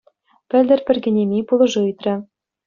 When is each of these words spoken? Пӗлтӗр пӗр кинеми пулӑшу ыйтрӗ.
Пӗлтӗр 0.49 0.79
пӗр 0.85 0.97
кинеми 1.03 1.39
пулӑшу 1.47 1.81
ыйтрӗ. 1.87 2.13